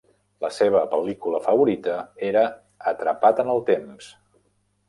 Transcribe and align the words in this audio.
La 0.45 0.49
seva 0.53 0.79
pel·lícula 0.93 1.41
favorita 1.49 1.99
era 2.31 2.45
Atrapat 2.93 3.43
en 3.45 3.53
el 3.57 3.63
temps. 3.73 4.13